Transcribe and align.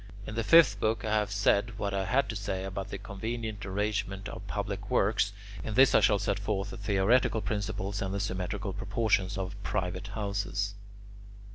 In 0.25 0.33
the 0.33 0.43
fifth 0.43 0.79
book 0.79 1.05
I 1.05 1.13
have 1.15 1.29
said 1.31 1.77
what 1.77 1.93
I 1.93 2.05
had 2.05 2.27
to 2.29 2.35
say 2.35 2.63
about 2.63 2.89
the 2.89 2.97
convenient 2.97 3.63
arrangement 3.67 4.27
of 4.27 4.47
public 4.47 4.89
works; 4.89 5.31
in 5.63 5.75
this 5.75 5.93
I 5.93 5.99
shall 5.99 6.17
set 6.17 6.39
forth 6.39 6.71
the 6.71 6.77
theoretical 6.77 7.39
principles 7.39 8.01
and 8.01 8.11
the 8.11 8.19
symmetrical 8.19 8.73
proportions 8.73 9.37
of 9.37 9.55
private 9.61 10.07
houses. 10.17 10.73